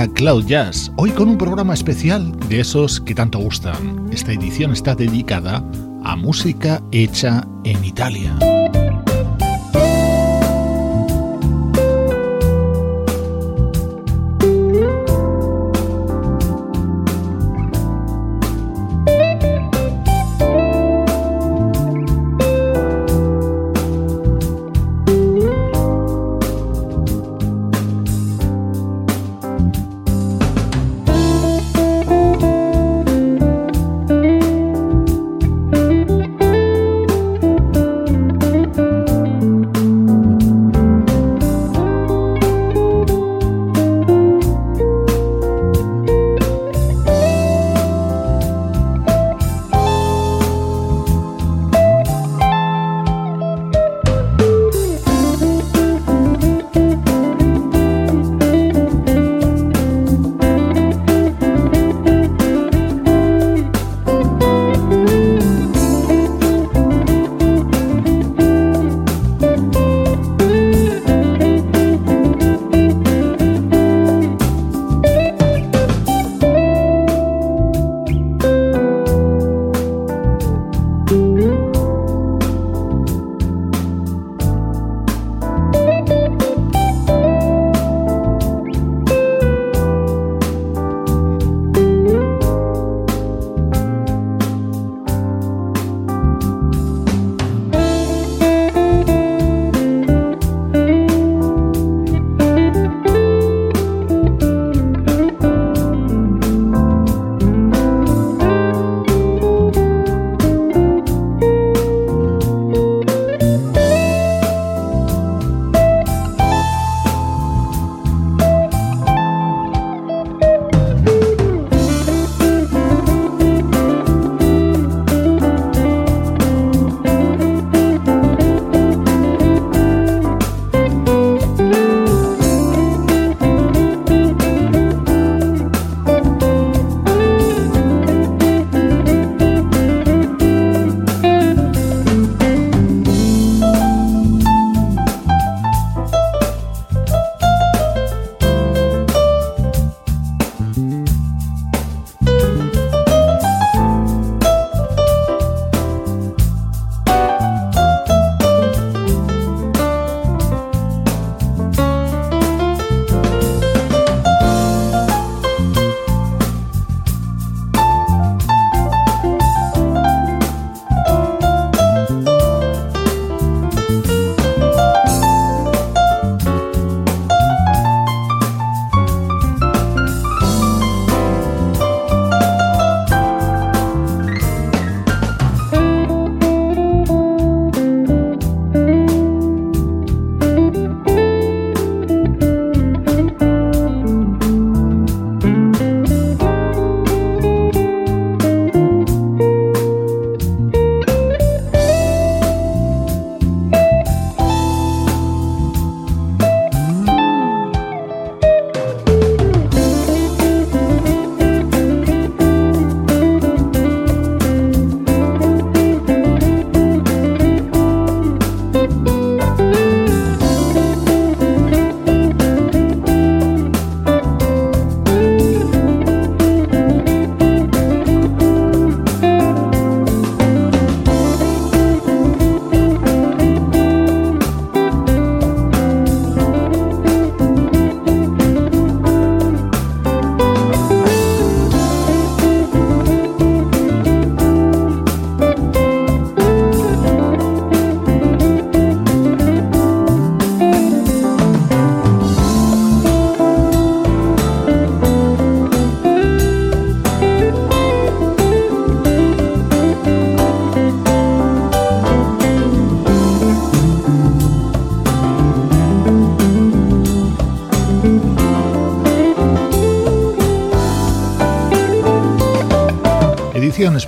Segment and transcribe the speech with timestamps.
[0.00, 4.08] Arranca Cloud Jazz, hoy con un programa especial de esos que tanto gustan.
[4.10, 5.62] Esta edición está dedicada
[6.04, 8.34] a música hecha en Italia.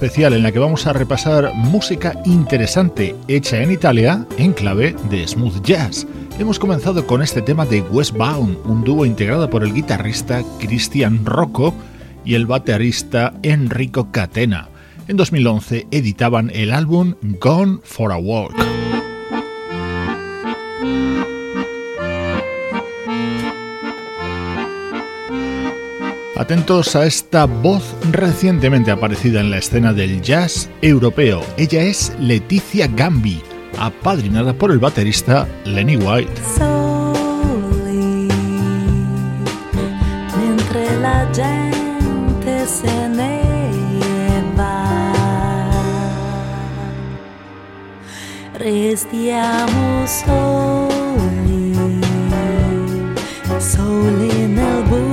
[0.03, 5.29] Especial en la que vamos a repasar música interesante hecha en Italia en clave de
[5.29, 6.09] smooth jazz.
[6.41, 11.73] Hemos comenzado con este tema de Westbound, un dúo integrado por el guitarrista Cristian Rocco
[12.25, 14.71] y el baterista Enrico Catena.
[15.07, 18.72] En 2011 editaban el álbum Gone for a Walk.
[26.43, 31.41] Atentos a esta voz recientemente aparecida en la escena del jazz europeo.
[31.57, 33.41] Ella es Leticia Gambi,
[33.79, 36.33] apadrinada por el baterista Lenny White.
[41.01, 42.91] la gente se
[48.59, 51.73] restiamo soli,
[53.61, 55.12] soli nel buio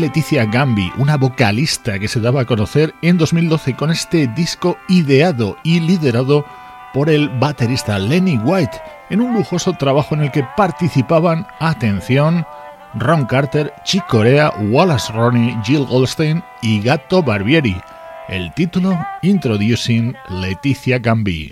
[0.00, 5.56] Leticia Gambi, una vocalista que se daba a conocer en 2012 con este disco ideado
[5.62, 6.46] y liderado
[6.92, 8.80] por el baterista Lenny White,
[9.10, 12.46] en un lujoso trabajo en el que participaban, atención,
[12.94, 17.80] Ron Carter, Chick Corea, Wallace Ronnie, Jill Goldstein y Gato Barbieri.
[18.28, 21.50] El título Introducing Leticia Gambi.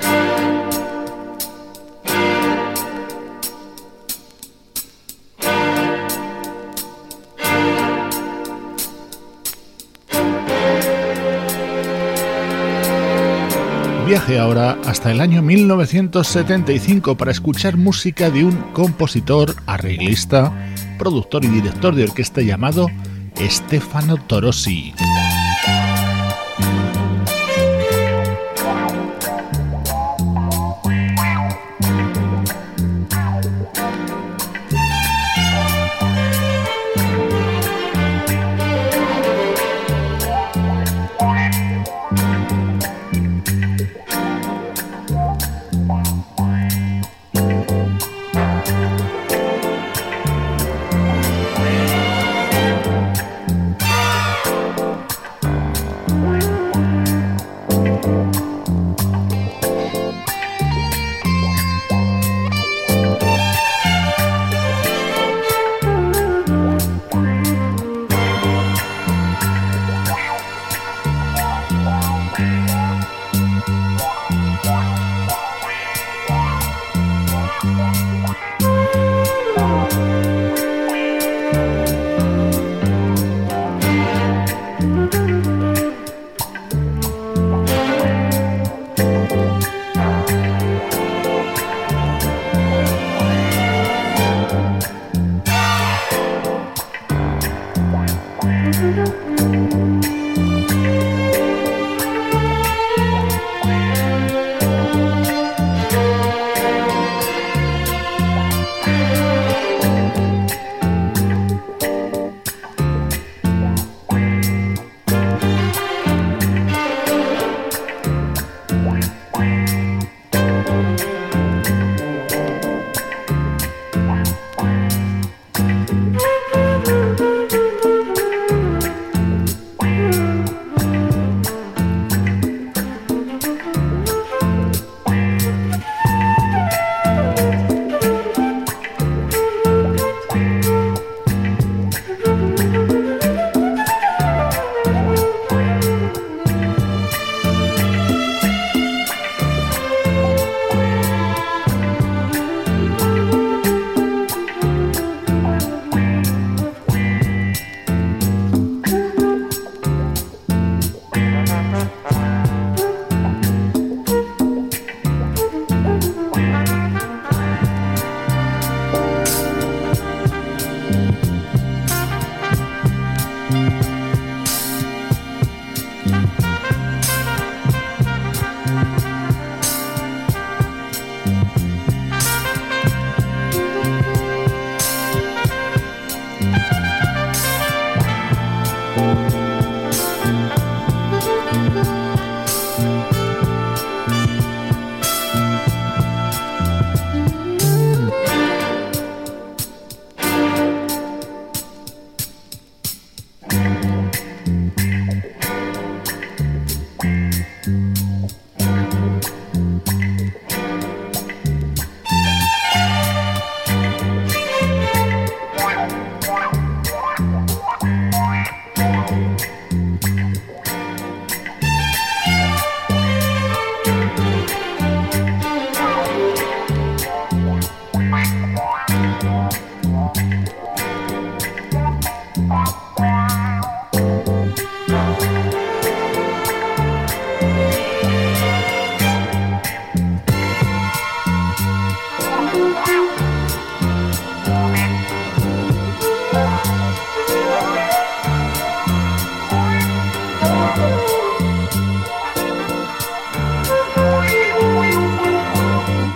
[14.39, 20.53] Ahora hasta el año 1975 para escuchar música de un compositor, arreglista,
[20.99, 22.89] productor y director de orquesta llamado
[23.39, 24.93] Stefano Torosi.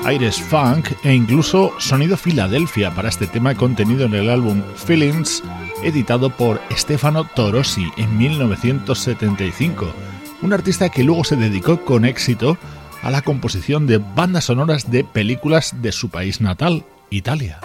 [0.05, 5.43] Aires funk e incluso sonido Filadelfia para este tema contenido en el álbum Feelings,
[5.83, 9.93] editado por Stefano Torosi en 1975,
[10.43, 12.59] un artista que luego se dedicó con éxito
[13.03, 17.61] a la composición de bandas sonoras de películas de su país natal, Italia.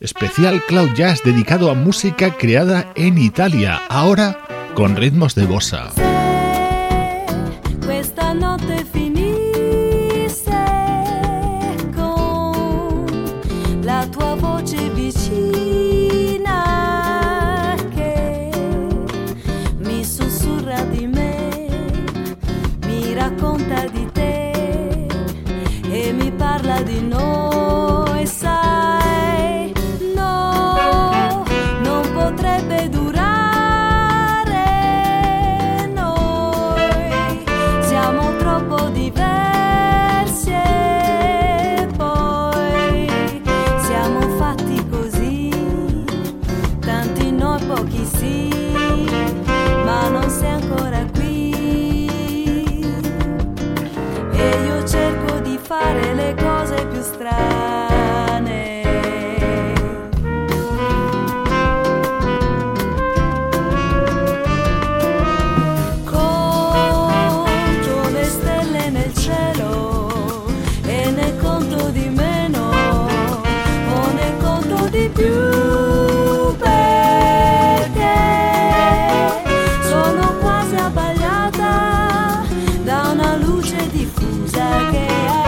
[0.00, 4.38] Especial Cloud Jazz dedicado a música creada en Italia, ahora
[4.74, 5.90] con ritmos de bossa.
[81.58, 85.47] da una luce diffusa che è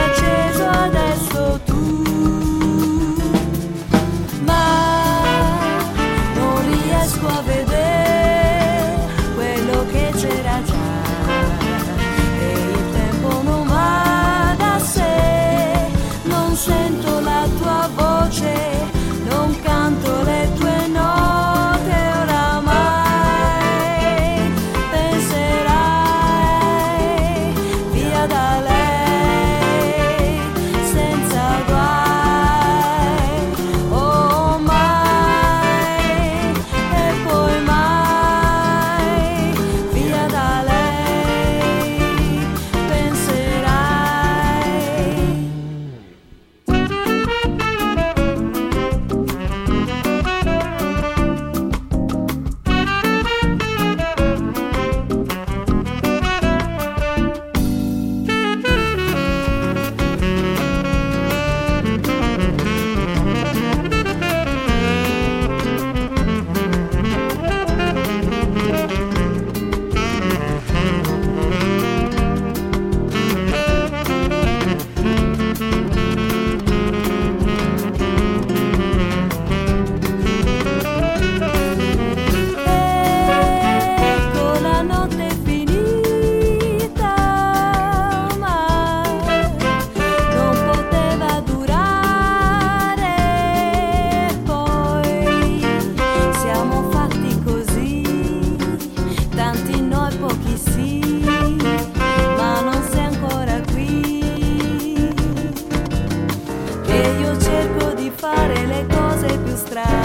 [109.61, 110.00] mostrar.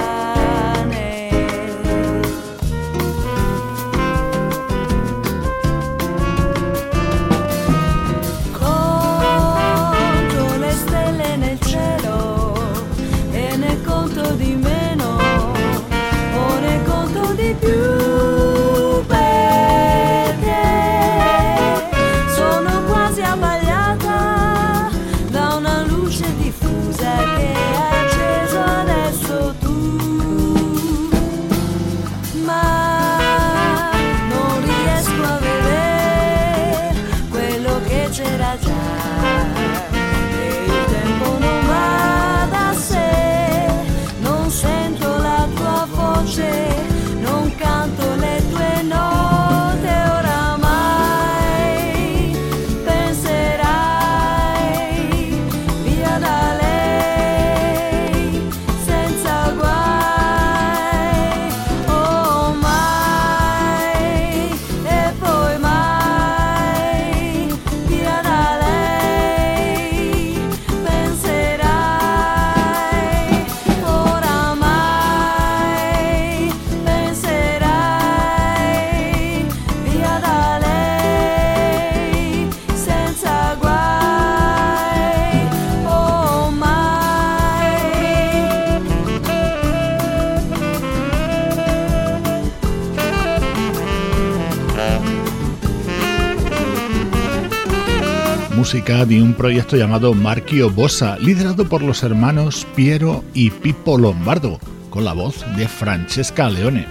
[99.35, 105.45] Proyecto llamado Marchio Bossa, liderado por los hermanos Piero y Pippo Lombardo, con la voz
[105.57, 106.85] de Francesca Leone.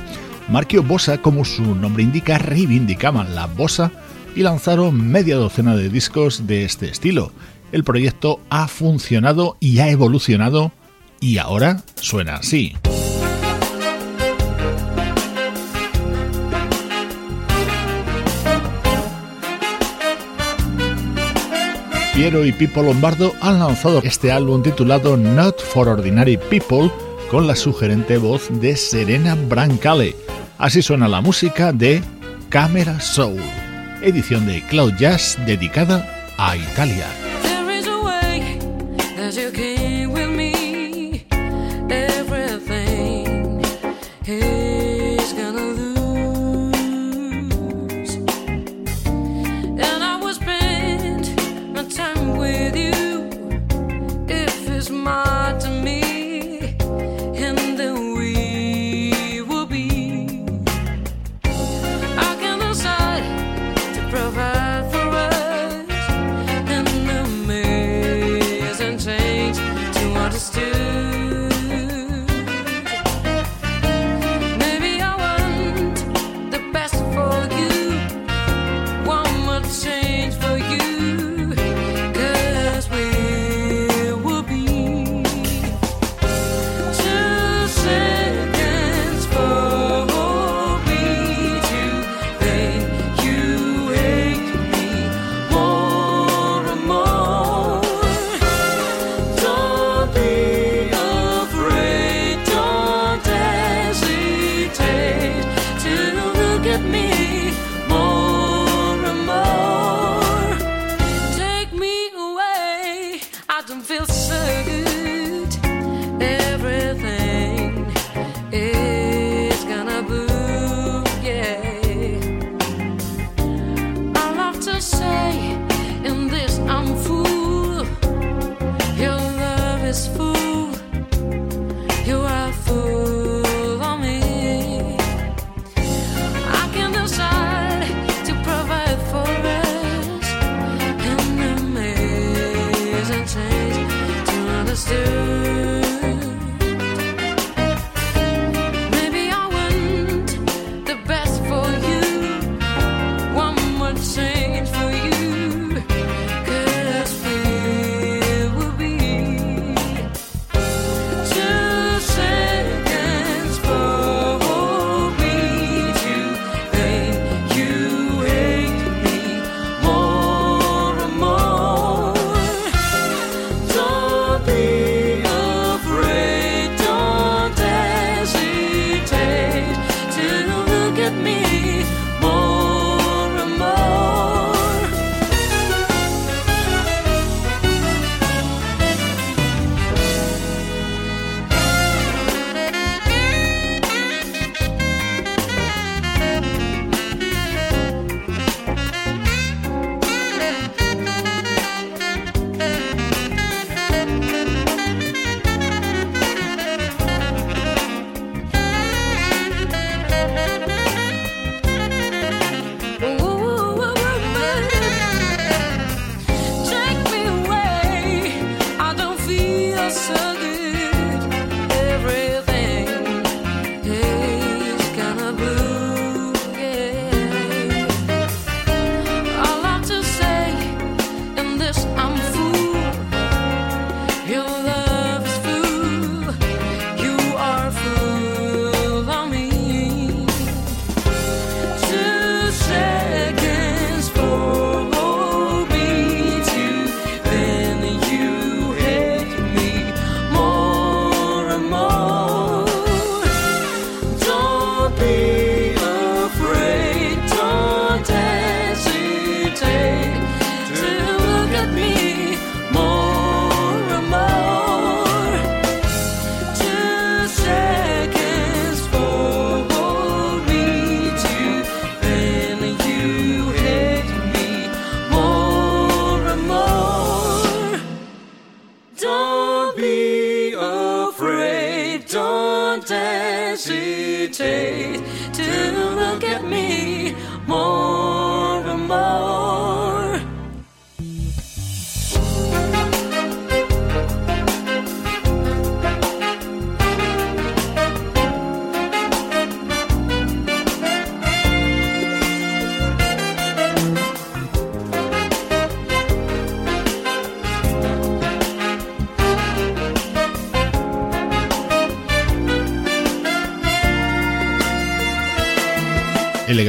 [0.49, 3.91] Marchio Bossa, como su nombre indica, reivindicaban la bossa
[4.37, 7.33] y lanzaron media docena de discos de este estilo.
[7.73, 10.73] El proyecto ha funcionado y ha evolucionado
[11.21, 12.75] y ahora suena así.
[22.15, 26.89] Piero y Pippo Lombardo han lanzado este álbum titulado Not for Ordinary People
[27.29, 30.15] con la sugerente voz de Serena Brancale.
[30.57, 32.03] Así suena la música de
[32.51, 33.43] Camera Soul,
[34.01, 37.09] edición de Cloud Jazz dedicada a Italia.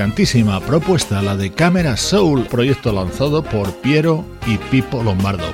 [0.05, 5.47] Elegantísima propuesta, la de Camera Soul, proyecto lanzado por Piero y Pipo Lombardo.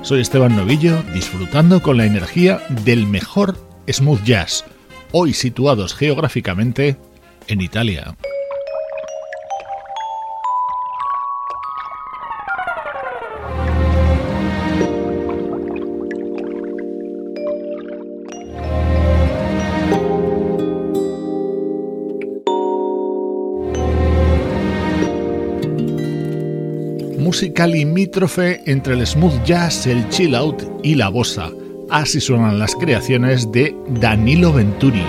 [0.00, 4.64] Soy Esteban Novillo, disfrutando con la energía del mejor smooth jazz,
[5.12, 6.96] hoy situados geográficamente
[7.46, 8.16] en Italia.
[27.20, 31.50] Música limítrofe entre el smooth jazz, el chill out y la bossa.
[31.90, 35.04] Así suenan las creaciones de Danilo Venturi.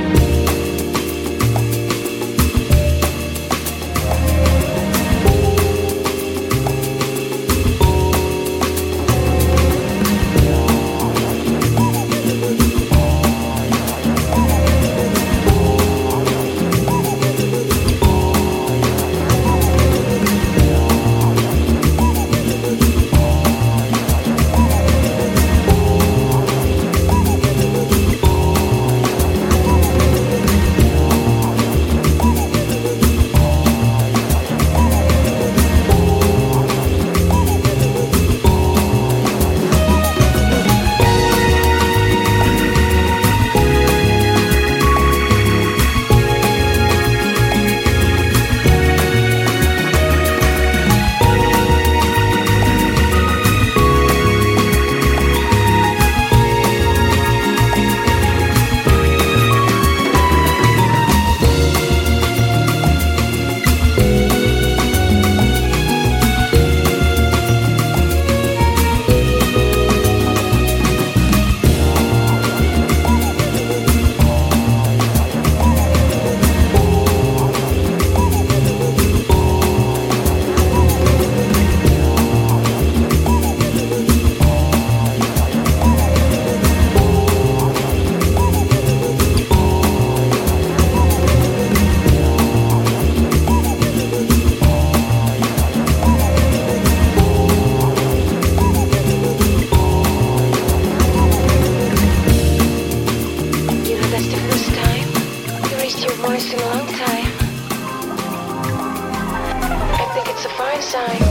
[106.44, 107.32] it's been a long time.
[109.94, 111.31] I think it's a fine sign.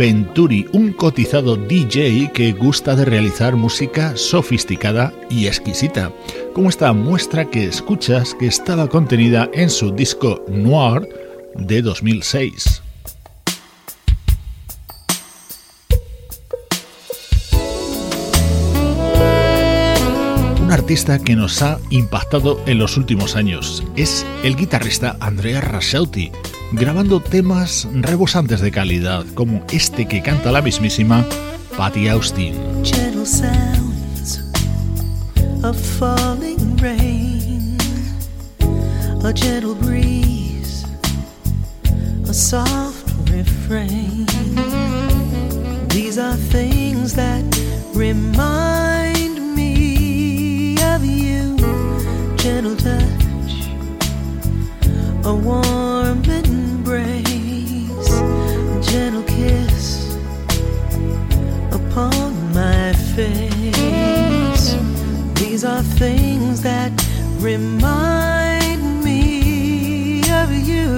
[0.00, 6.10] Venturi, un cotizado DJ que gusta de realizar música sofisticada y exquisita,
[6.54, 11.06] como esta muestra que escuchas que estaba contenida en su disco Noir
[11.54, 12.82] de 2006.
[20.62, 26.32] Un artista que nos ha impactado en los últimos años es el guitarrista Andrea Rasauti,
[26.72, 31.24] grabando temas rebosantes de calidad, como este que canta la mismísima
[31.76, 32.54] Patty Austin.
[35.62, 37.76] Of falling rain,
[39.22, 40.86] a gentle breeze,
[42.28, 44.26] a soft refrain.
[45.88, 47.44] These are things that
[47.94, 51.56] remind me of you,
[52.36, 53.10] gentle touch.
[63.20, 64.76] face.
[65.34, 66.92] These are things that
[67.38, 70.88] remind me of you.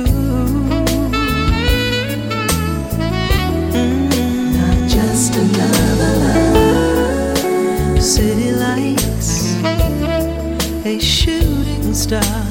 [3.72, 4.04] Mm.
[4.58, 8.02] Not just another love.
[8.02, 9.30] City lights,
[10.84, 12.41] a shooting star.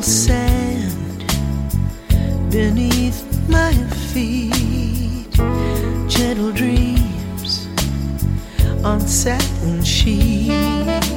[0.00, 1.24] little sand
[2.50, 3.72] beneath my
[4.12, 5.30] feet.
[6.08, 7.68] Gentle dreams
[8.82, 11.10] on satin sheets.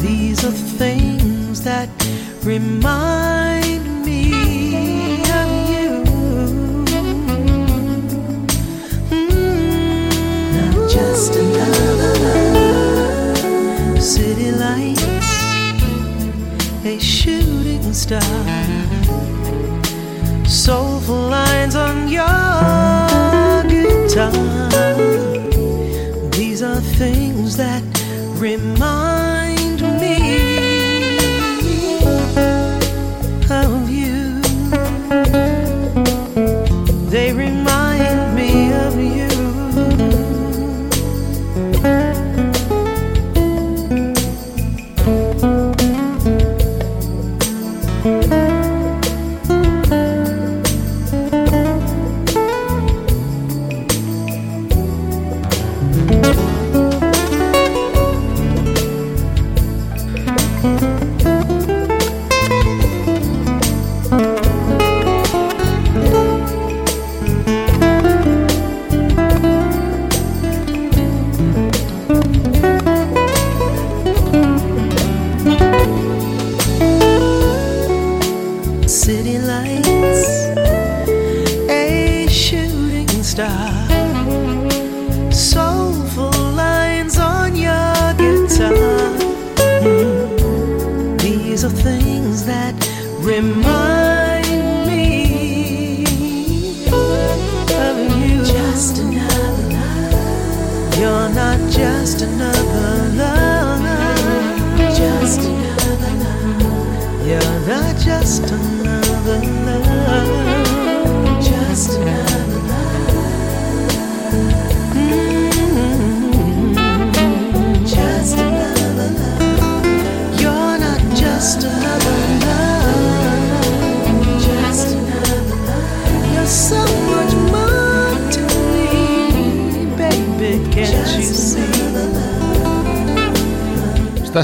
[0.00, 1.88] These are things that
[2.44, 3.23] remind.
[18.04, 18.20] star.
[20.44, 24.94] Soulful lines on your guitar.
[26.30, 27.82] These are things that
[28.38, 28.93] remind.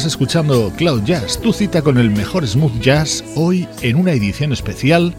[0.05, 5.15] Escuchando Cloud Jazz, tu cita con el mejor smooth jazz, hoy en una edición especial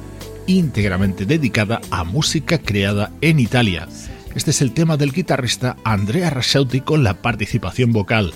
[0.47, 3.87] íntegramente dedicada a música creada en Italia.
[4.33, 8.33] Este es el tema del guitarrista Andrea Rasciuti con la participación vocal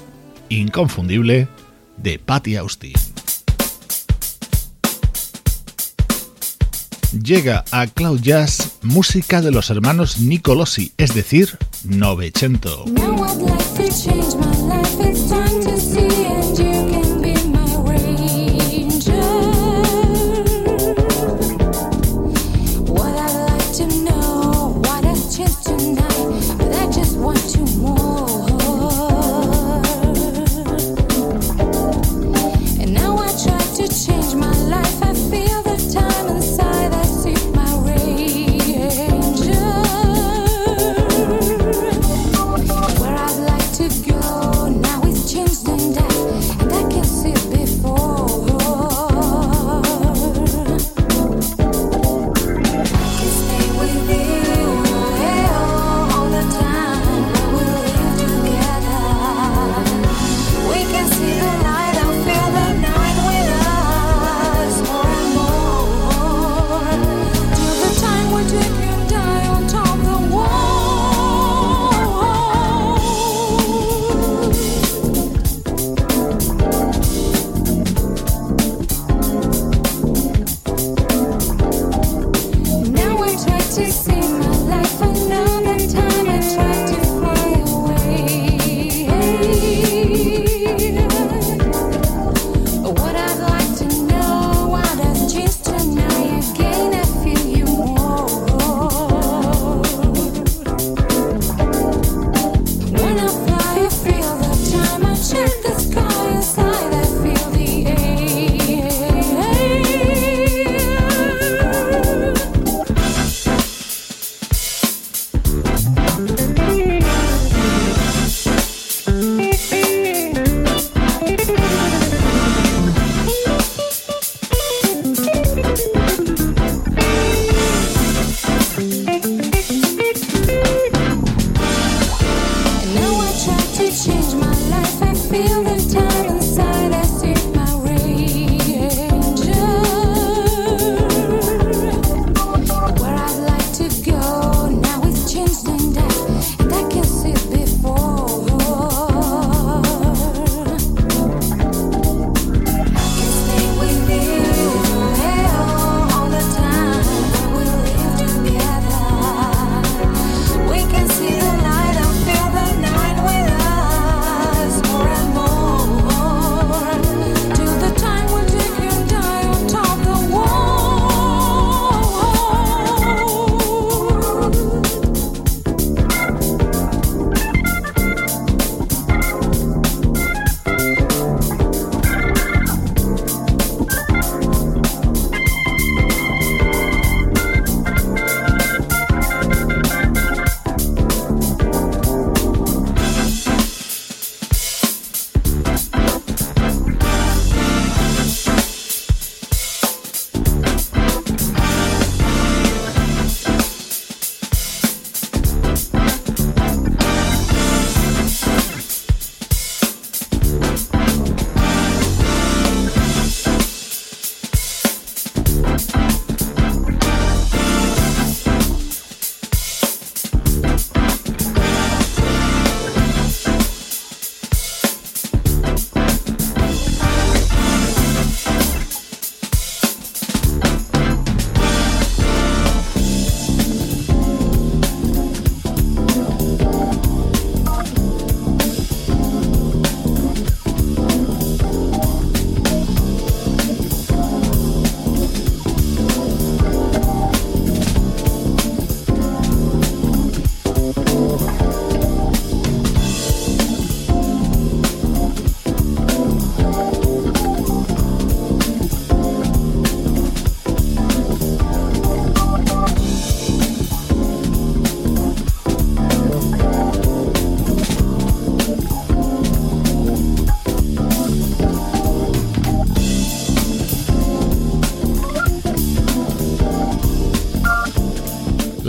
[0.50, 1.48] inconfundible
[1.98, 2.94] de Patti Austi.
[7.24, 12.86] Llega a Cloud Jazz música de los hermanos Nicolosi, es decir, Novecento.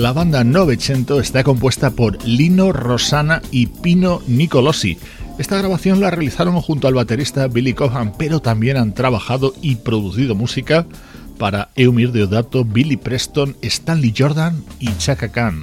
[0.07, 4.99] La banda Novecento está compuesta por Lino Rosana y Pino Nicolosi.
[5.37, 10.37] Esta grabación la realizaron junto al baterista Billy Cohan, pero también han trabajado y producido
[10.37, 10.87] música
[11.39, 15.63] para Eumir Deodato, Billy Preston, Stanley Jordan y Chaka Khan.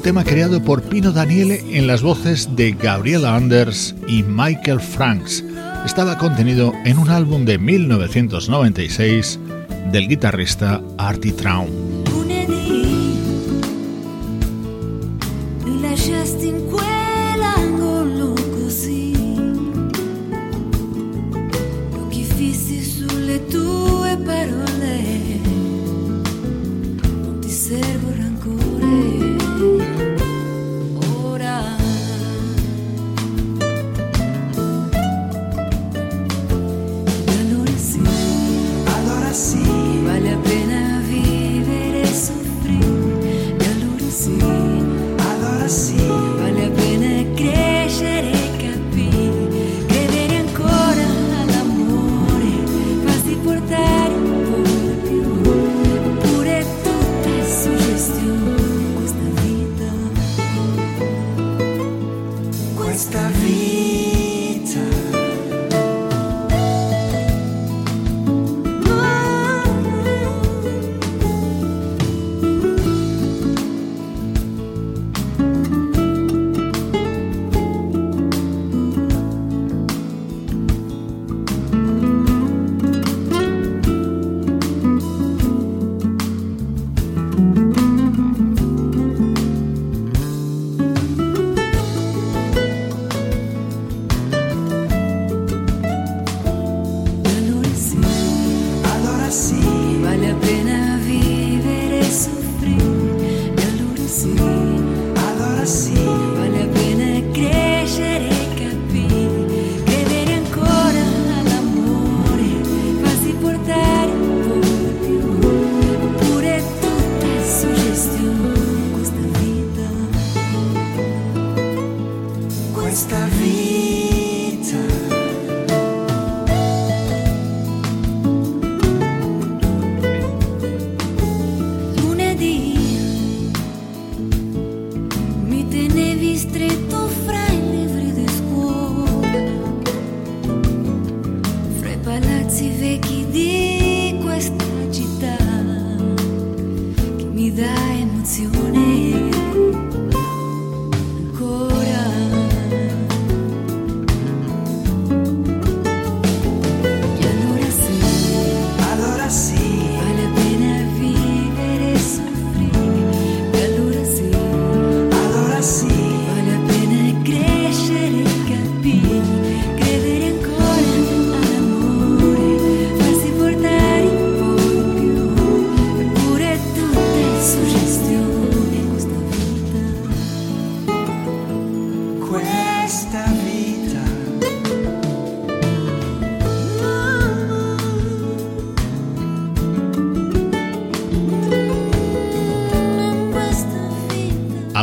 [0.00, 5.44] Tema creado por Pino Daniele en las voces de Gabriela Anders y Michael Franks.
[5.84, 9.38] Estaba contenido en un álbum de 1996
[9.92, 11.89] del guitarrista Artie Traum.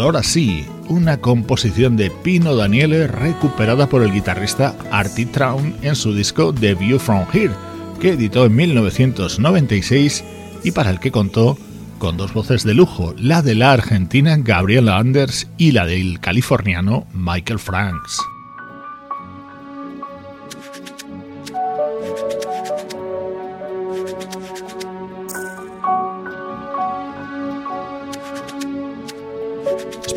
[0.08, 6.14] Ahora sí, una composición de Pino Daniele recuperada por el guitarrista Artie Traun en su
[6.14, 7.52] disco The View From Here,
[8.00, 10.24] que editó en 1996
[10.64, 11.58] y para el que contó
[12.00, 17.06] con dos voces de lujo, la de la argentina Gabriela Anders y la del californiano
[17.14, 18.18] Michael Franks.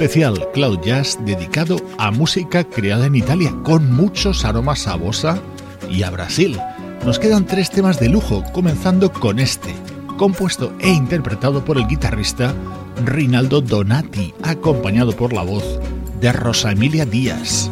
[0.01, 5.39] Especial Cloud Jazz dedicado a música creada en Italia con muchos aromas a bossa
[5.91, 6.59] y a Brasil.
[7.05, 9.75] Nos quedan tres temas de lujo, comenzando con este,
[10.17, 12.55] compuesto e interpretado por el guitarrista
[13.05, 15.79] Rinaldo Donati, acompañado por la voz
[16.19, 17.71] de Rosa Emilia Díaz.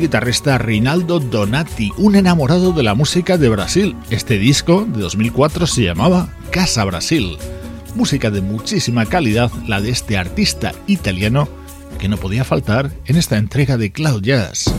[0.00, 3.96] Guitarrista Rinaldo Donati, un enamorado de la música de Brasil.
[4.10, 7.38] Este disco de 2004 se llamaba Casa Brasil.
[7.94, 11.48] Música de muchísima calidad, la de este artista italiano
[11.98, 14.74] que no podía faltar en esta entrega de Cloud Jazz.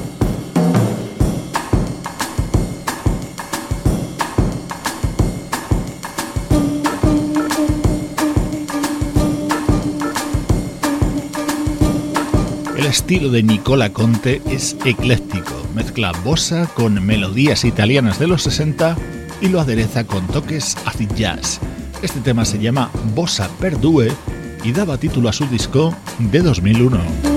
[12.97, 18.97] Estilo de Nicola Conte es ecléctico, mezcla bossa con melodías italianas de los 60
[19.39, 21.59] y lo adereza con toques acid jazz.
[22.01, 24.11] Este tema se llama Bossa per Due
[24.63, 27.36] y daba título a su disco de 2001.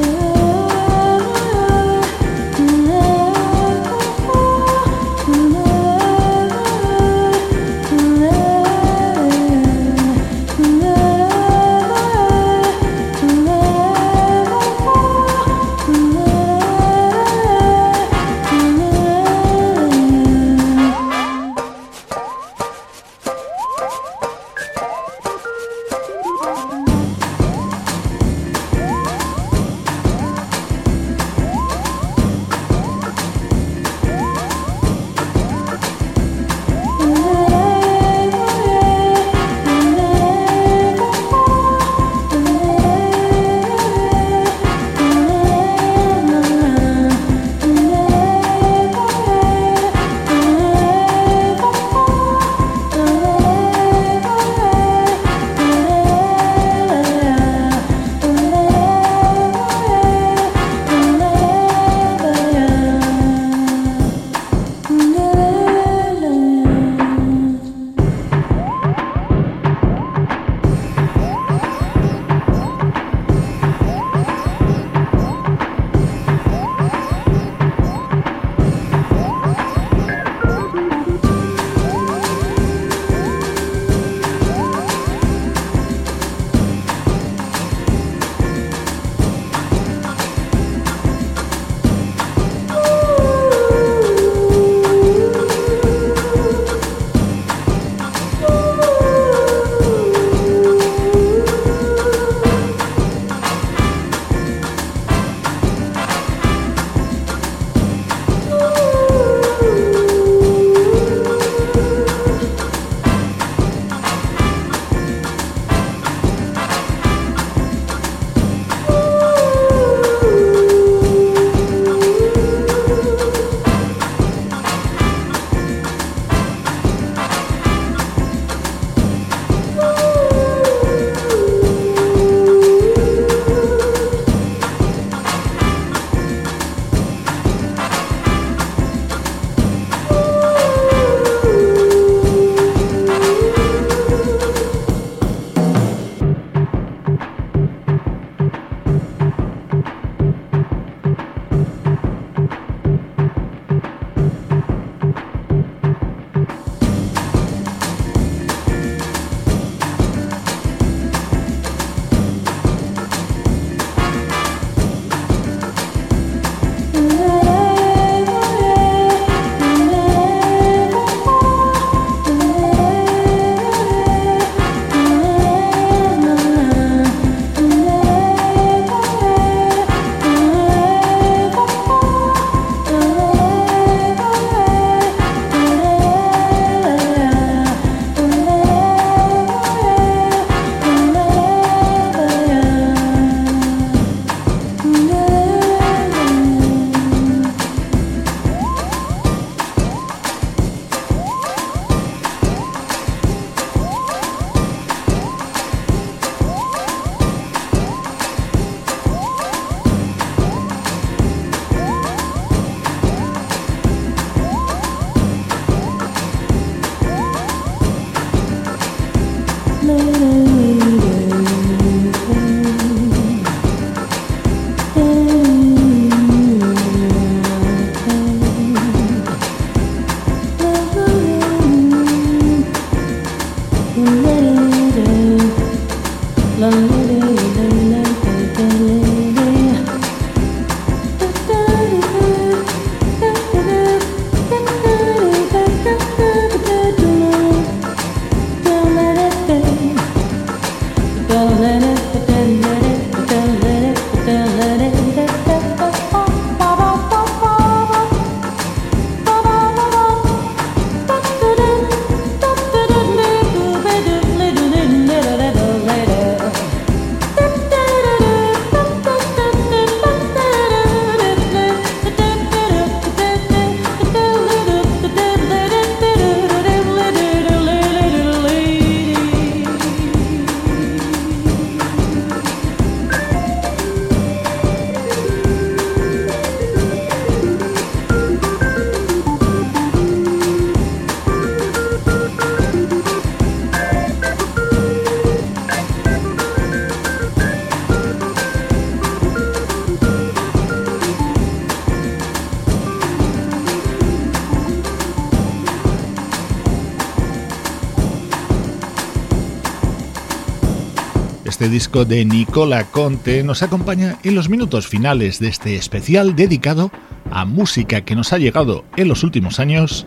[311.60, 316.90] Este disco de Nicola Conte nos acompaña en los minutos finales de este especial dedicado
[317.30, 320.06] a música que nos ha llegado en los últimos años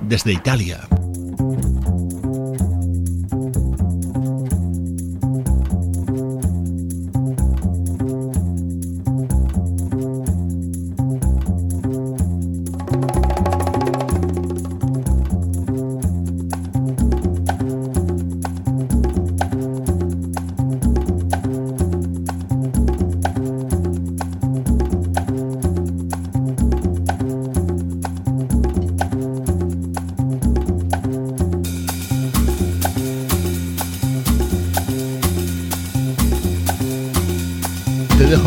[0.00, 0.88] desde Italia.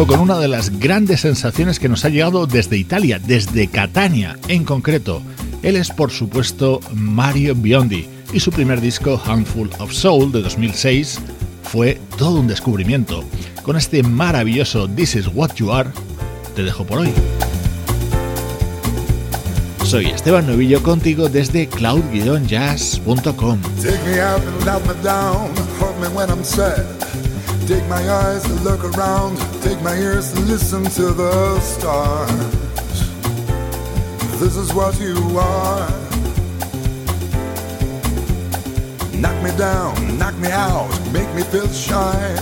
[0.07, 4.63] Con una de las grandes sensaciones que nos ha llegado desde Italia, desde Catania en
[4.63, 5.21] concreto.
[5.63, 11.19] Él es por supuesto Mario Biondi y su primer disco Handful of Soul de 2006
[11.63, 13.23] fue todo un descubrimiento.
[13.63, 15.89] Con este maravilloso This is What You Are,
[16.55, 17.11] te dejo por hoy.
[19.83, 23.59] Soy Esteban Novillo contigo desde cloud-jazz.com.
[27.67, 32.31] Take my eyes to look around, take my ears to listen to the stars.
[34.39, 35.89] This is what you are.
[39.11, 42.37] Knock me down, knock me out, make me feel shy.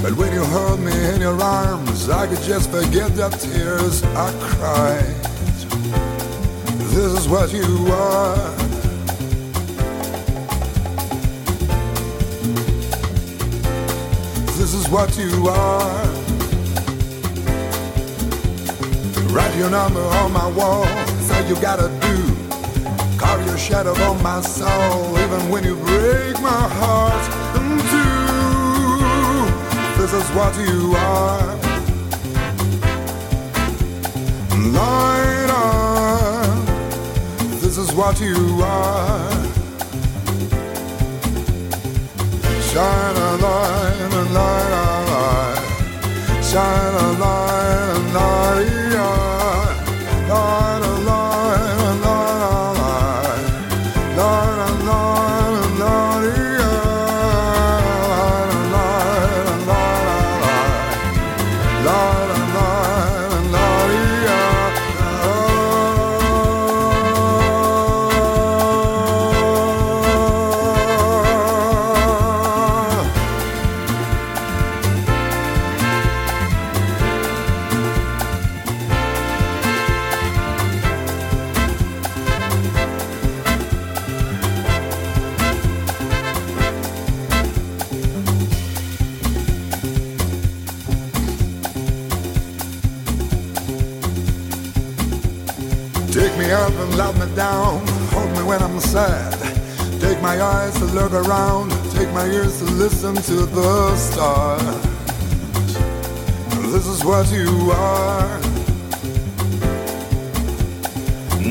[0.00, 4.30] But when you hold me in your arms, I could just forget the tears I
[4.38, 5.16] cried.
[6.94, 8.67] This is what you are.
[14.88, 16.06] Is what you are.
[19.32, 20.86] Write your number on my wall,
[21.20, 22.16] say you gotta do.
[23.18, 27.24] Carve your shadow on my soul, even when you break my heart
[27.56, 28.18] in two.
[30.00, 31.56] This is what you are.
[34.72, 36.66] Light on,
[37.60, 39.47] this is what you are.
[42.78, 45.64] Shine a light, a light, a light.
[46.44, 50.77] Shine a light, a light, light a light,
[100.28, 101.70] my eyes to look around.
[101.96, 104.62] Take my ears to listen to the stars.
[106.72, 108.38] This is what you are.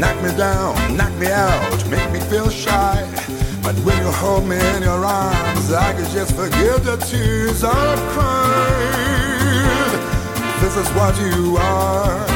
[0.01, 2.97] Knock me down, knock me out, make me feel shy.
[3.63, 8.03] But when you hold me in your arms, I can just forget the tears I've
[8.13, 10.01] cried.
[10.61, 12.26] This is what you are.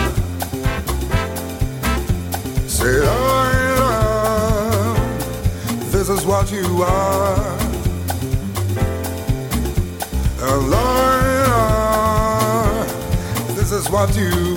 [6.51, 7.57] You are.
[10.69, 11.47] Liar.
[13.55, 14.50] This is what you